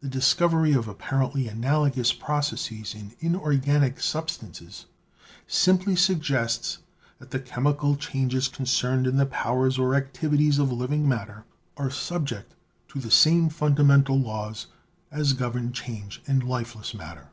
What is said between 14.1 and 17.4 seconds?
laws as govern change in lifeless matter.